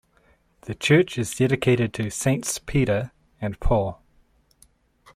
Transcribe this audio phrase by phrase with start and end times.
[0.61, 4.01] The church is dedicated to Saints Peter and Paul.